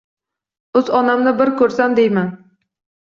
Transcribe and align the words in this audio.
O‘z 0.81 0.89
onamni 1.01 1.33
bir 1.41 1.51
ko‘rsam 1.61 1.99
deyman. 2.01 2.33